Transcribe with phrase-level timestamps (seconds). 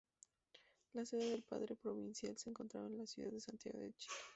[0.93, 4.15] La sede del padre provincial se encontraba en la ciudad de Santiago de Chile.